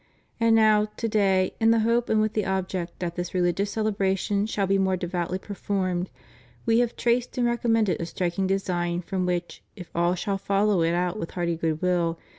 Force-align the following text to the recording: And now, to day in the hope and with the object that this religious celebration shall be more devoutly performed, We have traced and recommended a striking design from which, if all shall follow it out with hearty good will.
And 0.39 0.55
now, 0.55 0.85
to 0.97 1.07
day 1.07 1.53
in 1.59 1.69
the 1.69 1.81
hope 1.81 2.09
and 2.09 2.19
with 2.19 2.33
the 2.33 2.43
object 2.43 2.97
that 2.97 3.15
this 3.15 3.35
religious 3.35 3.69
celebration 3.69 4.47
shall 4.47 4.65
be 4.65 4.79
more 4.79 4.97
devoutly 4.97 5.37
performed, 5.37 6.09
We 6.65 6.79
have 6.79 6.95
traced 6.95 7.37
and 7.37 7.45
recommended 7.45 8.01
a 8.01 8.07
striking 8.07 8.47
design 8.47 9.03
from 9.03 9.27
which, 9.27 9.61
if 9.75 9.91
all 9.93 10.15
shall 10.15 10.39
follow 10.39 10.81
it 10.81 10.93
out 10.95 11.19
with 11.19 11.29
hearty 11.29 11.55
good 11.55 11.83
will. 11.83 12.17